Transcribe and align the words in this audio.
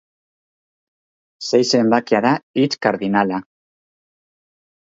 Sei 1.49 1.59
zenbakia 1.79 2.21
da 2.29 2.33
hitz 2.63 2.73
kardinala. 2.87 3.41